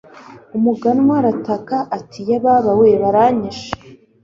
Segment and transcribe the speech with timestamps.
[0.57, 2.89] umuganwa arataka ati 'yebabawe!
[3.01, 3.71] baranyishe